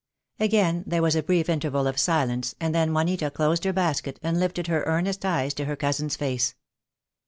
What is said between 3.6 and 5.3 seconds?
her basket, and lifted her earnest